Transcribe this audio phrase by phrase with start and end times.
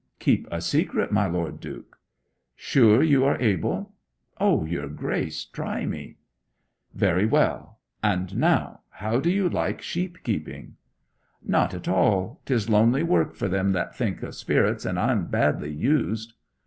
[0.17, 1.99] 'Keep a secret, my Lord Duke!'
[2.55, 3.93] 'Sure you are able?'
[4.39, 6.17] 'O, your Grace, try me!'
[6.95, 7.77] 'Very well.
[8.01, 10.75] And now, how do you like sheep keeping?'
[11.43, 12.41] 'Not at all.
[12.47, 16.33] 'Tis lonely work for them that think of spirits, and I'm badly used.'